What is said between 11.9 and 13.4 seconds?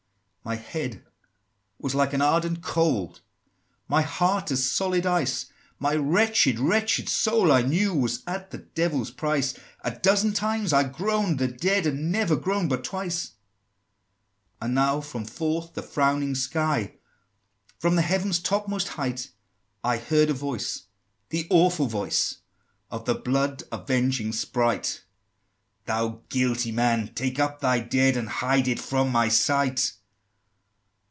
never groan'd but twice!" XX.